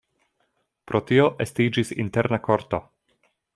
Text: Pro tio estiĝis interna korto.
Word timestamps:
Pro 0.91 1.01
tio 1.11 1.27
estiĝis 1.45 1.93
interna 2.05 2.43
korto. 2.51 2.83